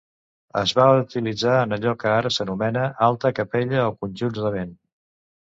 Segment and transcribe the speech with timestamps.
[0.61, 4.77] Es va utilitzar en allò que ara s'anomena alta cappella o conjunts de vent.